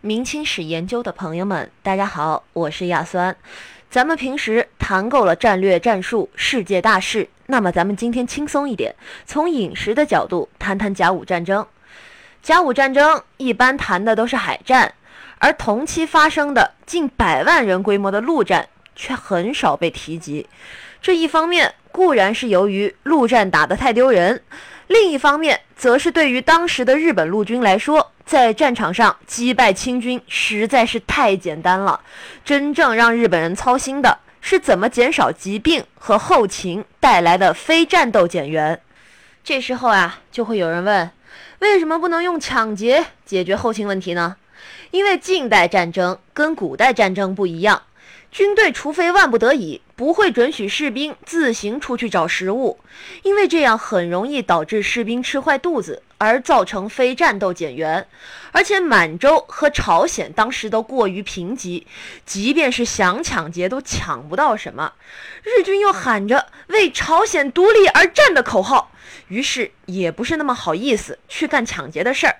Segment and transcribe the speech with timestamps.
[0.00, 3.36] 明清史研究的朋友们，大家好，我是亚酸。
[3.90, 8.94] 咱们平时谈够了战略战术、世界大事，那么咱们今天轻松一点，
[9.26, 11.66] 从饮食的角度谈谈甲午战争。
[12.40, 14.94] 甲午战争一般谈的都是海战，
[15.38, 20.46] 而同期发生的近百万人规模的陆战却很少被提及。
[21.02, 24.44] 这一方面固然是由于陆战打得太丢人，
[24.86, 28.12] 另一方面则是对于当时的日本陆军来说。
[28.28, 32.02] 在战场上击败清军实在是太简单了，
[32.44, 38.82] 真正让日本人操心的是怎么减少疾病和后勤带来的非战斗减员。
[39.42, 41.10] 这时候啊，就会有人问：
[41.60, 44.36] 为什么不能用抢劫解决后勤问题呢？
[44.90, 47.84] 因为近代战争跟古代战争不一样。
[48.30, 52.78] 军队除非万不得已，不会准许士兵自行出去找食物，
[53.22, 58.06] 因为这样很容易导致士兵吃坏肚子，而造成非战斗减员。
[58.52, 61.84] 而且满洲和朝鲜当时都过于贫瘠，
[62.26, 64.92] 即便是想抢劫都抢不到什么。
[65.42, 68.90] 日军又喊着为朝鲜独立而战的口号，
[69.28, 72.36] 于是也不是那么好意思去干抢劫的事儿。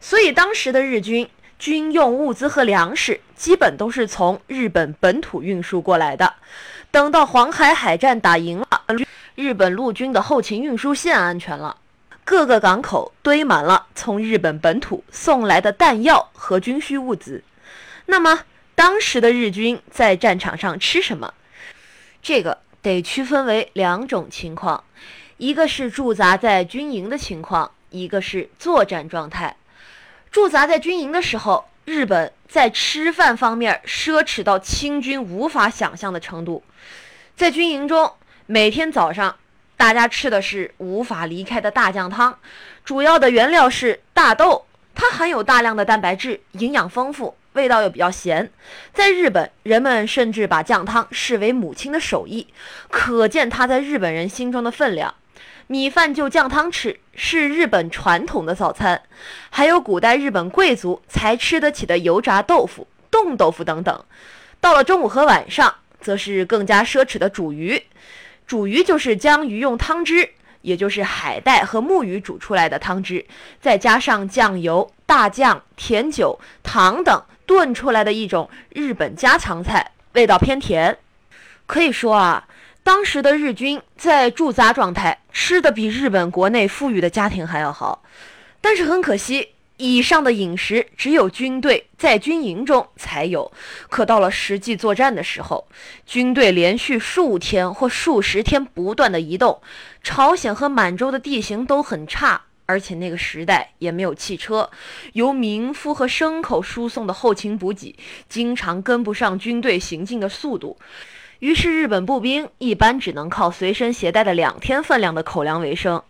[0.00, 1.28] 所以当时的日军。
[1.58, 6.34] 军用物资和粮食基本都是从日本本土运输过来的。
[6.90, 8.82] 等到黄海海战打赢了，
[9.34, 11.78] 日本陆军的后勤运输线安全了，
[12.26, 17.44] 各个港口堆满了从日本本土送来的弹药和军需物资。
[18.06, 18.40] 那么，
[18.74, 21.32] 当时的日军在战场上吃什么？
[22.20, 24.82] 这个得区分为两种情况：
[25.36, 29.54] 一个是驻扎在军营的情况，一个是作战状态。
[30.32, 36.64] 驻扎在军营的时候，日本在吃饭方面奢侈到清军无法想象的程度。
[37.36, 38.14] 在军营中，
[38.46, 39.36] 每天早上
[39.76, 42.38] 大家吃的是无法离开的大酱汤，
[42.84, 48.50] 主要的原料是大豆，它含有大量的蛋白质，营养丰富，味道又比较咸。
[48.94, 52.46] 在日本，人们甚至把酱汤视为母亲的手艺，
[52.90, 55.14] 可见它在日本人心中的分量。
[55.66, 59.02] 米饭就酱汤吃，是日本传统的早餐。
[59.50, 64.04] 还有古代日本贵族才吃得起的油炸豆腐、冻豆腐等等。
[64.60, 67.82] 到了中午和晚上，则是更加奢侈的煮鱼。
[68.46, 70.30] 煮鱼就是将鱼用汤汁，
[70.62, 73.26] 也就是海带和木鱼煮出来的汤汁，
[73.60, 80.96] 再加上酱油、大酱、甜酒、糖等炖出来的一种日本家常菜，味道偏甜。
[81.66, 82.48] 可以说啊。
[82.82, 88.04] 当时的日军在驻扎状态，吃的比日本国内富裕的家庭还要好。
[88.60, 89.48] 但是很可惜，
[89.78, 93.52] 以上的饮食只有军队在军营中才有。
[93.88, 95.68] 可到了实际作战的时候，
[96.06, 99.60] 军队连续数天或数十天不断的移动，
[100.02, 104.70] 朝鲜和满洲的地形都很差，而且那个时代也没有汽车，
[105.12, 107.96] 由民夫和牲口输送的后勤补给，
[108.28, 110.78] 经常跟不上军队行进的速度。
[111.40, 116.02] 于是，日本步兵一般只能靠随身携带的两天分量的口粮为生。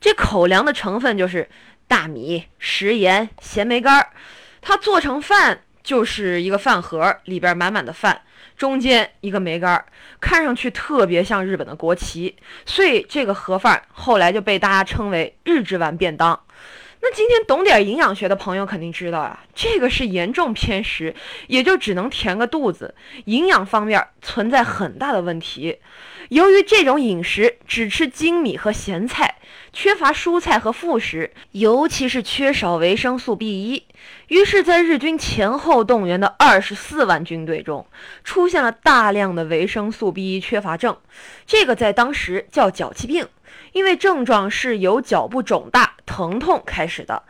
[0.00, 1.48] 这口粮的成分就是
[1.86, 4.10] 大米、食盐、咸梅干儿。
[4.62, 8.22] 它做成饭就是一个饭盒，里边满满的饭，
[8.56, 9.84] 中间一个梅干儿，
[10.20, 12.36] 看上去特别像日本的国旗。
[12.64, 16.38] 所以，这个盒饭后来就被大家称为“日之丸便当”。
[17.02, 21.14] 那今天懂点营养学的朋友肯定知道啊，这个是严重偏食，
[21.46, 22.94] 也就只能填个肚子，
[23.24, 25.78] 营养方面存在很大的问题。
[26.28, 29.36] 由于这种饮食只吃精米和咸菜，
[29.72, 33.86] 缺乏蔬菜和副食，尤其是缺少维生素 B 一，
[34.28, 37.86] 于是，在日军前后动员的二十四万军队中，
[38.22, 40.98] 出现了大量的维生素 B 一缺乏症，
[41.46, 43.26] 这个在当时叫脚气病。
[43.72, 47.22] 因为症状是由脚部肿大、疼痛开始的，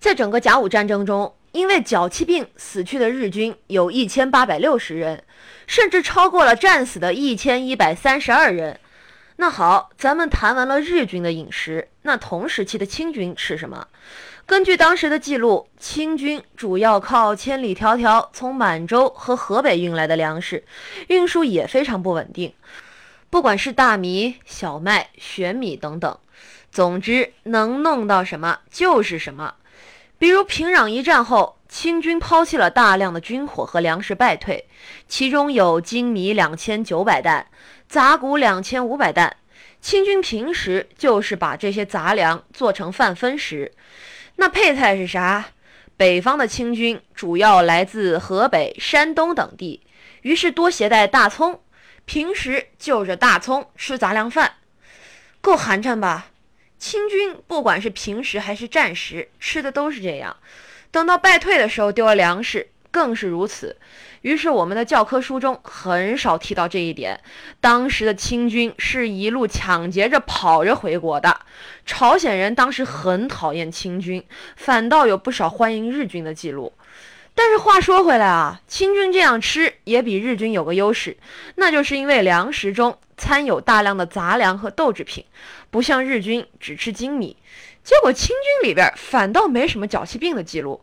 [0.00, 5.22] 在整个甲午战争中，因为脚气病死去的日军有一千八百六十人，
[5.68, 8.80] 甚至超过了战死的一千一百三十二人。
[9.36, 13.86] 那好，咱们谈完了日军的饮食，那同时期的清军吃什么？
[14.44, 20.64] 根据当时的记录，清军主要靠千里迢迢从满洲和河北运来的粮食，
[21.06, 22.52] 运输也非常不稳定。
[23.30, 26.18] 不管是大米、小麦、玄米等等，
[26.76, 29.54] 总之能弄到什么就是什么。
[30.18, 34.68] 比如平壤一战后，清军抛弃了大量的军火和粮食败退，
[35.08, 37.46] 其中有精米两千九百担，
[37.88, 39.38] 杂谷两千五百担。
[39.80, 43.72] 清军平时就是把这些杂粮做成饭分食。
[44.34, 45.46] 那配菜是啥？
[45.96, 49.82] 北方的清军主要来自河北、山东等地，
[50.20, 51.62] 于是多携带大葱。
[52.04, 54.56] 平时就着大葱吃杂粮饭，
[55.40, 56.26] 够寒碜吧？
[56.78, 60.36] 清军不管是平时还是战时，吃的都是这样。
[60.90, 63.76] 等到败退的时候丢了粮食，更是如此。
[64.22, 67.20] 于是我们的教科书中很少提到这一点。
[67.60, 71.40] 当时的清军是一路抢劫着跑着回国的。
[71.84, 74.24] 朝鲜人当时很讨厌清军，
[74.56, 76.72] 反倒有不少欢迎日军的记录。
[77.38, 81.16] 但是话说回来啊，清军这样吃也比日军有个优势，
[81.56, 85.22] 那就是因为粮食中掺有大量的杂粮和豆制品，
[85.70, 87.36] 不像日军只吃精米。
[87.84, 90.80] 结果清军里边反倒没什么脚气病的记录。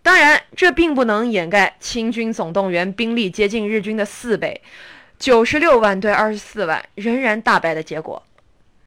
[0.00, 4.62] 当然，这并不能掩盖清军总动员兵力接近日军的四倍，
[5.18, 8.22] 九十六万对二十四万，仍然大败的结果。